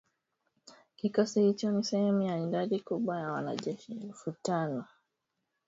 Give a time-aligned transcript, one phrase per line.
[0.95, 4.89] Kikosi hicho ni sehemu ya idadi kubwa ya wanajeshi elfu tano wa Marekani